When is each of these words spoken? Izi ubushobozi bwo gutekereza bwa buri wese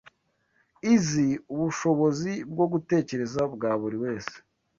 Izi 0.93 1.27
ubushobozi 1.53 2.31
bwo 2.51 2.65
gutekereza 2.73 3.41
bwa 3.53 3.71
buri 3.81 3.97
wese 4.03 4.35